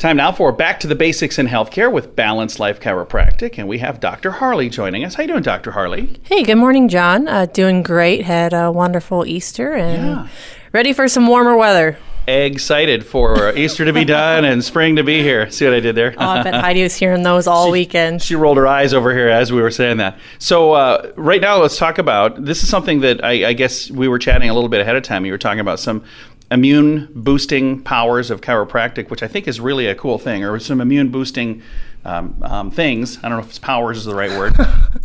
Time 0.00 0.16
now 0.16 0.32
for 0.32 0.50
Back 0.50 0.80
to 0.80 0.86
the 0.86 0.94
Basics 0.94 1.38
in 1.38 1.46
Healthcare 1.46 1.92
with 1.92 2.16
Balanced 2.16 2.58
Life 2.58 2.80
Chiropractic, 2.80 3.58
and 3.58 3.68
we 3.68 3.80
have 3.80 4.00
Dr. 4.00 4.30
Harley 4.30 4.70
joining 4.70 5.04
us. 5.04 5.14
How 5.16 5.24
you 5.24 5.28
doing, 5.28 5.42
Dr. 5.42 5.72
Harley? 5.72 6.18
Hey, 6.22 6.42
good 6.42 6.54
morning, 6.56 6.88
John. 6.88 7.28
Uh, 7.28 7.44
doing 7.44 7.82
great. 7.82 8.24
Had 8.24 8.54
a 8.54 8.72
wonderful 8.72 9.26
Easter 9.26 9.74
and 9.74 10.02
Yeah. 10.06 10.28
ready 10.72 10.94
for 10.94 11.06
some 11.06 11.26
warmer 11.26 11.54
weather. 11.54 11.98
Excited 12.26 13.04
for 13.04 13.52
Easter 13.56 13.84
to 13.84 13.92
be 13.92 14.06
done 14.06 14.46
and 14.46 14.64
spring 14.64 14.96
to 14.96 15.02
be 15.04 15.22
here. 15.22 15.50
See 15.50 15.66
what 15.66 15.74
I 15.74 15.80
did 15.80 15.96
there? 15.96 16.14
Oh, 16.16 16.24
I 16.28 16.42
bet 16.44 16.54
Heidi 16.54 16.82
was 16.82 16.94
hearing 16.96 17.22
those 17.22 17.46
all 17.46 17.70
weekend. 17.72 18.22
She 18.22 18.36
rolled 18.36 18.56
her 18.56 18.66
eyes 18.66 18.94
over 18.94 19.12
here 19.12 19.28
as 19.28 19.52
we 19.52 19.60
were 19.60 19.70
saying 19.70 19.98
that. 19.98 20.18
So 20.38 20.72
uh, 20.72 21.12
right 21.16 21.40
now, 21.42 21.58
let's 21.60 21.76
talk 21.76 21.98
about 21.98 22.42
this. 22.42 22.62
Is 22.62 22.70
something 22.70 23.00
that 23.00 23.22
I, 23.22 23.48
I 23.48 23.52
guess 23.52 23.90
we 23.90 24.08
were 24.08 24.18
chatting 24.18 24.48
a 24.48 24.54
little 24.54 24.68
bit 24.70 24.80
ahead 24.80 24.96
of 24.96 25.02
time. 25.02 25.26
You 25.26 25.32
were 25.32 25.38
talking 25.38 25.60
about 25.60 25.78
some 25.80 26.04
immune 26.50 27.08
boosting 27.14 27.82
powers 27.82 28.30
of 28.30 28.40
chiropractic, 28.40 29.10
which 29.10 29.22
I 29.22 29.28
think 29.28 29.46
is 29.46 29.60
really 29.60 29.86
a 29.86 29.94
cool 29.94 30.18
thing, 30.18 30.44
or 30.44 30.58
some 30.58 30.80
immune 30.80 31.10
boosting 31.10 31.62
um, 32.04 32.36
um, 32.42 32.70
things. 32.70 33.18
I 33.18 33.28
don't 33.28 33.38
know 33.38 33.44
if 33.44 33.50
it's 33.50 33.58
powers 33.58 33.98
is 33.98 34.04
the 34.06 34.14
right 34.14 34.30
word. 34.30 34.54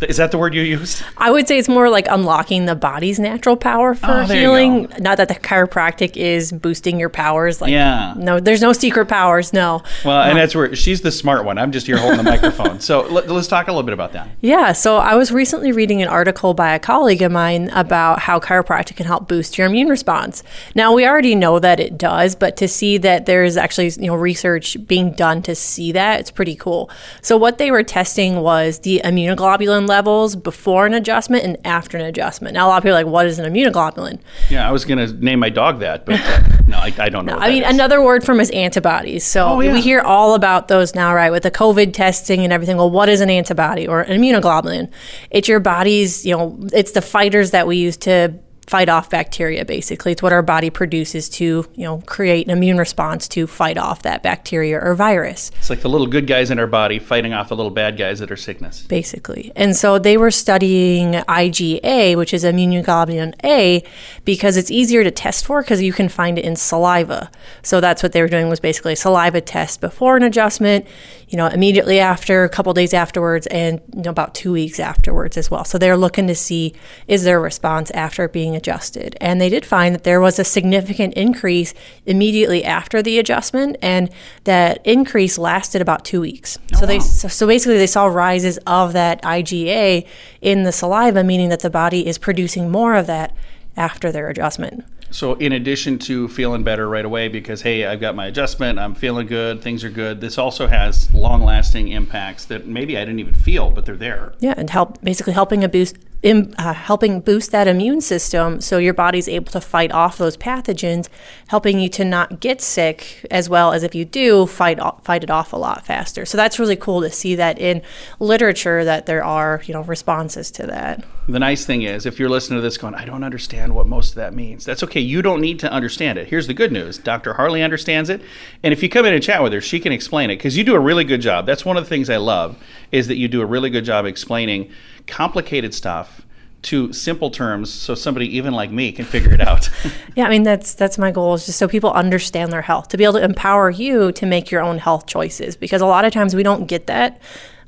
is 0.08 0.16
that 0.16 0.30
the 0.30 0.38
word 0.38 0.54
you 0.54 0.62
used? 0.62 1.02
I 1.18 1.30
would 1.30 1.46
say 1.46 1.58
it's 1.58 1.68
more 1.68 1.90
like 1.90 2.06
unlocking 2.08 2.64
the 2.64 2.74
body's 2.74 3.18
natural 3.18 3.56
power 3.56 3.94
for 3.94 4.06
Oh, 4.10 4.22
healing. 4.24 4.88
Not 4.98 5.18
that 5.18 5.28
the 5.28 5.34
chiropractic 5.34 6.16
is 6.16 6.52
boosting 6.52 6.98
your 6.98 7.08
powers. 7.10 7.60
Like, 7.60 7.70
Yeah. 7.70 8.14
No, 8.16 8.40
there's 8.40 8.62
no 8.62 8.72
secret 8.72 9.06
powers. 9.08 9.52
No. 9.52 9.82
Well, 10.04 10.22
and 10.22 10.38
that's 10.38 10.54
where 10.54 10.74
she's 10.74 11.02
the 11.02 11.12
smart 11.12 11.44
one. 11.44 11.58
I'm 11.58 11.72
just 11.72 11.86
here 11.86 11.98
holding 11.98 12.18
the 12.18 12.22
microphone. 12.30 12.80
So 12.80 13.02
let, 13.02 13.28
us 13.30 13.46
talk 13.48 13.68
a 13.68 13.70
little 13.72 13.82
bit 13.82 13.92
about 13.92 14.12
that. 14.12 14.28
Yeah, 14.40 14.72
so 14.72 14.96
I 14.96 15.14
was 15.16 15.30
recently 15.32 15.72
reading 15.72 16.00
an 16.02 16.08
article 16.08 16.54
by 16.54 16.72
a 16.74 16.78
colleague 16.78 17.22
of 17.22 17.30
mine 17.32 17.68
about 17.70 18.20
how 18.20 18.40
chiropractic 18.40 18.96
can 18.96 19.06
help 19.06 19.28
boost 19.28 19.58
your 19.58 19.66
immune 19.66 19.88
response. 19.88 20.42
Now, 20.74 20.94
we 20.94 21.06
already 21.06 21.34
know 21.34 21.58
that 21.58 21.78
it 21.78 21.98
does, 21.98 22.34
but 22.34 22.56
to 22.56 22.68
see 22.68 22.96
that 22.98 23.26
there's 23.26 23.56
actually, 23.56 23.88
you 23.90 24.06
know, 24.06 24.14
research 24.14 24.76
being 24.86 25.12
done 25.12 25.42
to 25.42 25.54
see 25.54 25.92
that, 25.92 26.20
it's 26.20 26.30
pretty 26.30 26.54
cool. 26.56 26.85
So 27.22 27.36
what 27.36 27.58
they 27.58 27.70
were 27.70 27.82
testing 27.82 28.40
was 28.40 28.80
the 28.80 29.00
immunoglobulin 29.04 29.88
levels 29.88 30.36
before 30.36 30.86
an 30.86 30.94
adjustment 30.94 31.44
and 31.44 31.56
after 31.64 31.96
an 31.98 32.04
adjustment. 32.04 32.54
Now, 32.54 32.66
a 32.66 32.68
lot 32.68 32.76
of 32.78 32.82
people 32.82 32.96
are 32.96 33.02
like, 33.04 33.12
what 33.12 33.26
is 33.26 33.38
an 33.38 33.52
immunoglobulin? 33.52 34.18
Yeah, 34.50 34.68
I 34.68 34.72
was 34.72 34.84
going 34.84 34.98
to 34.98 35.12
name 35.24 35.38
my 35.40 35.48
dog 35.50 35.80
that, 35.80 36.04
but 36.06 36.20
uh, 36.20 36.42
no, 36.68 36.78
I, 36.78 36.92
I 36.98 37.08
don't 37.08 37.26
know. 37.26 37.34
what 37.34 37.42
I 37.42 37.50
mean, 37.50 37.62
is. 37.64 37.74
another 37.74 38.02
word 38.02 38.24
from 38.24 38.40
is 38.40 38.50
antibodies. 38.50 39.24
So 39.24 39.46
Oh, 39.46 39.60
yeah. 39.60 39.72
we 39.72 39.80
hear 39.80 40.00
all 40.00 40.34
about 40.34 40.68
those 40.68 40.94
now, 40.94 41.14
right? 41.14 41.30
With 41.30 41.42
the 41.42 41.50
COVID 41.50 41.92
testing 41.92 42.44
and 42.44 42.52
everything. 42.52 42.76
Well, 42.76 42.90
what 42.90 43.08
is 43.08 43.20
an 43.20 43.30
antibody 43.30 43.86
or 43.86 44.00
an 44.02 44.20
immunoglobulin? 44.20 44.90
It's 45.30 45.48
your 45.48 45.60
body's, 45.60 46.24
you 46.26 46.36
know, 46.36 46.58
it's 46.72 46.92
the 46.92 47.02
fighters 47.02 47.50
that 47.52 47.66
we 47.66 47.76
use 47.76 47.96
to 47.98 48.34
fight 48.66 48.88
off 48.88 49.08
bacteria 49.10 49.64
basically 49.64 50.12
it's 50.12 50.22
what 50.22 50.32
our 50.32 50.42
body 50.42 50.70
produces 50.70 51.28
to 51.28 51.66
you 51.74 51.84
know 51.84 52.02
create 52.06 52.46
an 52.46 52.52
immune 52.52 52.78
response 52.78 53.28
to 53.28 53.46
fight 53.46 53.78
off 53.78 54.02
that 54.02 54.22
bacteria 54.22 54.78
or 54.78 54.94
virus 54.94 55.50
It's 55.58 55.70
like 55.70 55.82
the 55.82 55.88
little 55.88 56.06
good 56.06 56.26
guys 56.26 56.50
in 56.50 56.58
our 56.58 56.66
body 56.66 56.98
fighting 56.98 57.32
off 57.32 57.48
the 57.48 57.56
little 57.56 57.70
bad 57.70 57.96
guys 57.96 58.18
that 58.18 58.30
are 58.30 58.36
sickness. 58.36 58.82
basically. 58.82 59.52
And 59.54 59.76
so 59.76 59.98
they 59.98 60.16
were 60.16 60.30
studying 60.30 61.12
IgA, 61.12 62.16
which 62.16 62.34
is 62.34 62.44
immunoglobulin 62.44 63.34
A, 63.44 63.84
because 64.24 64.56
it's 64.56 64.70
easier 64.70 65.04
to 65.04 65.10
test 65.10 65.46
for 65.46 65.62
because 65.62 65.80
you 65.82 65.92
can 65.92 66.08
find 66.08 66.38
it 66.38 66.44
in 66.44 66.56
saliva. 66.56 67.30
So 67.62 67.80
that's 67.80 68.02
what 68.02 68.12
they 68.12 68.22
were 68.22 68.28
doing 68.28 68.48
was 68.48 68.60
basically 68.60 68.94
a 68.94 68.96
saliva 68.96 69.40
test 69.40 69.80
before 69.80 70.16
an 70.16 70.22
adjustment, 70.22 70.86
you 71.28 71.36
know, 71.36 71.46
immediately 71.46 72.00
after, 72.00 72.44
a 72.44 72.48
couple 72.48 72.72
days 72.74 72.92
afterwards, 72.94 73.46
and 73.48 73.80
you 73.94 74.02
know, 74.02 74.10
about 74.10 74.34
two 74.34 74.52
weeks 74.52 74.80
afterwards 74.80 75.36
as 75.36 75.50
well. 75.50 75.64
So 75.64 75.78
they're 75.78 75.96
looking 75.96 76.26
to 76.26 76.34
see 76.34 76.74
is 77.06 77.24
there 77.24 77.38
a 77.38 77.40
response 77.40 77.90
after 77.92 78.28
being 78.28 78.55
adjusted. 78.56 79.16
And 79.20 79.40
they 79.40 79.48
did 79.48 79.64
find 79.64 79.94
that 79.94 80.04
there 80.04 80.20
was 80.20 80.38
a 80.38 80.44
significant 80.44 81.14
increase 81.14 81.74
immediately 82.06 82.64
after 82.64 83.02
the 83.02 83.18
adjustment, 83.18 83.76
and 83.80 84.10
that 84.44 84.84
increase 84.84 85.38
lasted 85.38 85.80
about 85.80 86.04
two 86.04 86.20
weeks. 86.20 86.58
Oh, 86.74 86.80
so 86.80 86.86
they 86.86 86.98
so, 86.98 87.28
so 87.28 87.46
basically 87.46 87.76
they 87.76 87.86
saw 87.86 88.06
rises 88.06 88.58
of 88.66 88.92
that 88.94 89.22
IgA 89.22 90.06
in 90.40 90.64
the 90.64 90.72
saliva, 90.72 91.22
meaning 91.22 91.50
that 91.50 91.60
the 91.60 91.70
body 91.70 92.06
is 92.06 92.18
producing 92.18 92.70
more 92.70 92.94
of 92.94 93.06
that 93.06 93.34
after 93.76 94.10
their 94.10 94.28
adjustment. 94.28 94.84
So, 95.10 95.34
in 95.34 95.52
addition 95.52 95.98
to 96.00 96.28
feeling 96.28 96.64
better 96.64 96.88
right 96.88 97.04
away 97.04 97.28
because, 97.28 97.62
hey, 97.62 97.86
I've 97.86 98.00
got 98.00 98.14
my 98.14 98.26
adjustment, 98.26 98.78
I'm 98.78 98.94
feeling 98.94 99.26
good, 99.26 99.62
things 99.62 99.84
are 99.84 99.90
good, 99.90 100.20
this 100.20 100.36
also 100.36 100.66
has 100.66 101.12
long 101.14 101.42
lasting 101.42 101.88
impacts 101.88 102.44
that 102.46 102.66
maybe 102.66 102.98
I 102.98 103.00
didn't 103.00 103.20
even 103.20 103.34
feel, 103.34 103.70
but 103.70 103.86
they're 103.86 103.96
there. 103.96 104.34
Yeah, 104.40 104.54
and 104.56 104.68
help 104.68 105.00
basically 105.02 105.32
helping 105.32 105.62
a 105.62 105.68
boost. 105.68 105.96
Im, 106.22 106.54
uh, 106.58 106.72
helping 106.72 107.20
boost 107.20 107.52
that 107.52 107.68
immune 107.68 108.00
system 108.00 108.60
so 108.60 108.78
your 108.78 108.94
body's 108.94 109.28
able 109.28 109.52
to 109.52 109.60
fight 109.60 109.92
off 109.92 110.18
those 110.18 110.36
pathogens, 110.36 111.08
helping 111.48 111.78
you 111.78 111.88
to 111.90 112.04
not 112.04 112.40
get 112.40 112.60
sick 112.60 113.24
as 113.30 113.48
well 113.48 113.72
as 113.72 113.82
if 113.82 113.94
you 113.94 114.04
do 114.04 114.46
fight 114.46 114.80
fight 115.02 115.22
it 115.22 115.30
off 115.30 115.52
a 115.52 115.56
lot 115.56 115.86
faster. 115.86 116.24
So 116.24 116.36
that's 116.36 116.58
really 116.58 116.76
cool 116.76 117.00
to 117.02 117.10
see 117.10 117.34
that 117.34 117.58
in 117.58 117.82
literature 118.18 118.84
that 118.84 119.06
there 119.06 119.22
are 119.22 119.62
you 119.66 119.74
know 119.74 119.82
responses 119.82 120.50
to 120.52 120.66
that. 120.66 121.04
The 121.28 121.38
nice 121.38 121.66
thing 121.66 121.82
is, 121.82 122.06
if 122.06 122.18
you're 122.18 122.28
listening 122.28 122.58
to 122.58 122.62
this 122.62 122.78
going, 122.78 122.94
I 122.94 123.04
don't 123.04 123.24
understand 123.24 123.74
what 123.74 123.86
most 123.86 124.10
of 124.10 124.14
that 124.16 124.32
means, 124.32 124.64
that's 124.64 124.82
okay. 124.84 125.00
You 125.00 125.22
don't 125.22 125.40
need 125.40 125.58
to 125.60 125.70
understand 125.70 126.18
it. 126.18 126.28
Here's 126.28 126.46
the 126.46 126.54
good 126.54 126.72
news 126.72 126.98
Dr. 126.98 127.34
Harley 127.34 127.62
understands 127.62 128.08
it. 128.08 128.22
And 128.62 128.72
if 128.72 128.82
you 128.82 128.88
come 128.88 129.04
in 129.04 129.12
and 129.12 129.22
chat 129.22 129.42
with 129.42 129.52
her, 129.52 129.60
she 129.60 129.80
can 129.80 129.92
explain 129.92 130.30
it 130.30 130.36
because 130.36 130.56
you 130.56 130.64
do 130.64 130.74
a 130.74 130.80
really 130.80 131.04
good 131.04 131.20
job. 131.20 131.46
That's 131.46 131.64
one 131.64 131.76
of 131.76 131.84
the 131.84 131.88
things 131.88 132.08
I 132.08 132.16
love 132.16 132.56
is 132.90 133.08
that 133.08 133.16
you 133.16 133.28
do 133.28 133.42
a 133.42 133.46
really 133.46 133.70
good 133.70 133.84
job 133.84 134.06
explaining 134.06 134.70
complicated 135.06 135.74
stuff 135.74 136.15
to 136.62 136.92
simple 136.92 137.30
terms 137.30 137.72
so 137.72 137.94
somebody 137.94 138.36
even 138.36 138.52
like 138.52 138.70
me 138.70 138.90
can 138.92 139.04
figure 139.04 139.32
it 139.32 139.40
out. 139.40 139.70
Yeah, 140.16 140.24
I 140.24 140.30
mean 140.30 140.44
that's 140.44 140.72
that's 140.72 140.96
my 140.96 141.10
goal 141.10 141.34
is 141.34 141.44
just 141.44 141.58
so 141.58 141.68
people 141.68 141.92
understand 141.92 142.50
their 142.50 142.62
health 142.62 142.88
to 142.88 142.96
be 142.96 143.04
able 143.04 143.14
to 143.14 143.22
empower 143.22 143.68
you 143.68 144.12
to 144.12 144.24
make 144.24 144.50
your 144.50 144.62
own 144.62 144.78
health 144.78 145.06
choices 145.06 145.58
because 145.58 145.82
a 145.82 145.86
lot 145.86 146.06
of 146.06 146.12
times 146.14 146.34
we 146.34 146.42
don't 146.42 146.66
get 146.66 146.86
that 146.86 147.20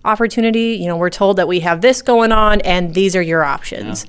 opportunity. 0.04 0.74
You 0.76 0.86
know, 0.86 0.96
we're 0.96 1.10
told 1.10 1.36
that 1.36 1.46
we 1.46 1.60
have 1.60 1.82
this 1.82 2.00
going 2.00 2.32
on 2.32 2.60
and 2.62 2.94
these 2.94 3.14
are 3.14 3.22
your 3.22 3.44
options. 3.44 4.06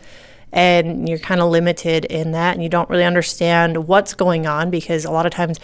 And 0.51 1.07
you're 1.07 1.19
kind 1.19 1.41
of 1.41 1.51
limited 1.51 2.06
in 2.06 2.31
that 2.31 2.56
and 2.56 2.63
you 2.63 2.69
don't 2.69 2.90
really 2.90 3.03
understand 3.03 3.88
what's 3.88 4.16
going 4.16 4.47
on 4.47 4.72
because 4.72 5.06
a 5.06 5.11
lot 5.11 5.25
of 5.28 5.31
times 5.31 5.59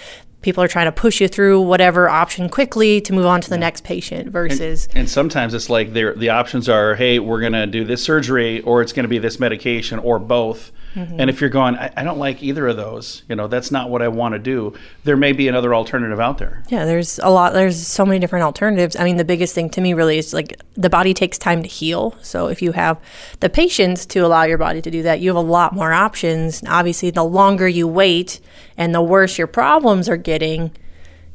people 0.45 0.63
are 0.63 0.67
trying 0.67 0.85
to 0.85 0.91
push 0.91 1.19
you 1.19 1.27
through 1.27 1.59
whatever 1.59 2.07
option 2.07 2.47
quickly 2.47 3.01
to 3.01 3.11
move 3.11 3.25
on 3.25 3.41
to 3.41 3.49
the 3.49 3.57
next 3.57 3.83
patient 3.83 4.29
versus 4.29 4.87
And 4.93 5.09
sometimes 5.09 5.55
it's 5.55 5.71
like 5.71 5.91
the 5.93 6.29
options 6.29 6.69
are, 6.69 6.93
hey, 6.93 7.17
we're 7.17 7.39
going 7.39 7.53
to 7.53 7.65
do 7.65 7.83
this 7.83 8.03
surgery, 8.03 8.61
or 8.61 8.83
it's 8.83 8.93
going 8.93 9.05
to 9.05 9.09
be 9.09 9.17
this 9.17 9.39
medication, 9.39 9.97
or 9.97 10.19
both. 10.19 10.71
Mm-hmm. 10.95 11.19
And 11.19 11.29
if 11.29 11.41
you're 11.41 11.49
going, 11.49 11.75
I, 11.75 11.91
I 11.97 12.03
don't 12.03 12.17
like 12.17 12.41
either 12.41 12.67
of 12.67 12.77
those, 12.77 13.23
you 13.27 13.35
know, 13.35 13.47
that's 13.47 13.69
not 13.69 13.89
what 13.89 14.01
I 14.01 14.07
want 14.07 14.33
to 14.33 14.39
do. 14.39 14.73
There 15.03 15.17
may 15.17 15.33
be 15.33 15.47
another 15.47 15.75
alternative 15.75 16.19
out 16.19 16.37
there. 16.37 16.63
Yeah, 16.69 16.85
there's 16.85 17.19
a 17.19 17.29
lot. 17.29 17.53
There's 17.53 17.85
so 17.85 18.05
many 18.05 18.19
different 18.19 18.43
alternatives. 18.43 18.95
I 18.95 19.03
mean, 19.03 19.17
the 19.17 19.25
biggest 19.25 19.53
thing 19.53 19.69
to 19.71 19.81
me 19.81 19.93
really 19.93 20.17
is 20.17 20.33
like 20.33 20.59
the 20.75 20.89
body 20.89 21.13
takes 21.13 21.37
time 21.37 21.61
to 21.63 21.67
heal. 21.67 22.15
So 22.21 22.47
if 22.47 22.61
you 22.61 22.71
have 22.71 22.99
the 23.41 23.49
patience 23.49 24.05
to 24.07 24.19
allow 24.19 24.43
your 24.43 24.57
body 24.57 24.81
to 24.81 24.89
do 24.89 25.03
that, 25.03 25.19
you 25.19 25.29
have 25.29 25.37
a 25.37 25.47
lot 25.47 25.73
more 25.73 25.91
options. 25.91 26.63
Obviously, 26.67 27.11
the 27.11 27.25
longer 27.25 27.67
you 27.67 27.87
wait 27.87 28.39
and 28.77 28.95
the 28.95 29.01
worse 29.01 29.37
your 29.37 29.47
problems 29.47 30.07
are 30.07 30.17
getting, 30.17 30.71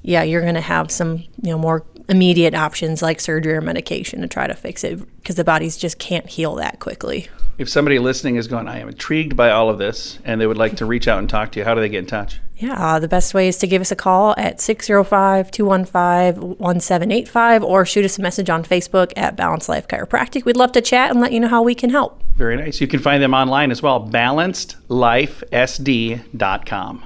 yeah, 0.03 0.23
you're 0.23 0.43
going 0.43 0.55
to 0.55 0.61
have 0.61 0.91
some, 0.91 1.19
you 1.43 1.51
know, 1.51 1.59
more 1.59 1.85
immediate 2.09 2.55
options 2.55 3.03
like 3.03 3.21
surgery 3.21 3.55
or 3.55 3.61
medication 3.61 4.21
to 4.21 4.29
try 4.29 4.47
to 4.47 4.55
fix 4.55 4.85
it 4.85 4.99
because 5.17 5.37
the 5.37 5.45
bodies 5.45 5.77
just 5.77 5.99
can't 5.99 6.29
heal 6.29 6.55
that 6.57 6.81
quickly. 6.81 7.29
If 7.59 7.69
somebody 7.69 7.99
listening 7.99 8.37
is 8.37 8.49
going, 8.49 8.69
I 8.69 8.79
am 8.79 8.89
intrigued 8.89 9.37
by 9.37 9.51
all 9.51 9.69
of 9.69 9.77
this, 9.77 10.19
and 10.25 10.41
they 10.41 10.47
would 10.47 10.57
like 10.57 10.77
to 10.77 10.87
reach 10.87 11.07
out 11.07 11.19
and 11.19 11.29
talk 11.29 11.53
to 11.53 11.59
you, 11.59 11.65
how 11.67 11.75
do 11.75 11.83
they 11.83 11.91
get 11.91 11.99
in 11.99 12.07
touch? 12.07 12.41
Yeah, 12.57 12.75
uh, 12.75 12.99
the 12.99 13.09
best 13.09 13.35
way 13.35 13.49
is 13.49 13.59
to 13.59 13.67
give 13.67 13.83
us 13.83 13.91
a 13.91 13.97
call 13.97 14.35
at 14.39 14.61
605 14.61 15.51
215 15.51 16.59
1785 16.59 17.65
or 17.65 17.85
shoot 17.85 18.05
us 18.05 18.19
a 18.19 18.23
message 18.23 18.49
on 18.49 18.65
Facebook 18.65 19.13
at 19.17 19.37
Balanced 19.37 19.69
Life 19.69 19.89
Chiropractic. 19.89 20.45
We'd 20.45 20.57
love 20.57 20.73
to 20.73 20.81
chat 20.81 21.11
and 21.11 21.21
let 21.21 21.33
you 21.33 21.41
know 21.41 21.49
how 21.49 21.63
we 21.63 21.75
can 21.75 21.91
help. 21.91 22.23
Very 22.35 22.57
nice. 22.57 22.81
You 22.81 22.87
can 22.87 23.01
find 23.01 23.23
them 23.23 23.35
online 23.35 23.71
as 23.71 23.83
well, 23.83 24.09
balancedlifesd.com. 24.09 27.05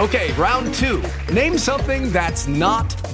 Okay, 0.00 0.32
round 0.32 0.74
two. 0.74 1.02
Name 1.32 1.58
something 1.58 2.10
that's 2.10 2.46
not 2.46 2.90